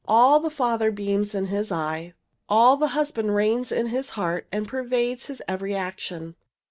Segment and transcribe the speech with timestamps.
[0.07, 2.15] All the father beams in his eye;
[2.49, 6.33] all the husband reigns in his heart and pervades his every action.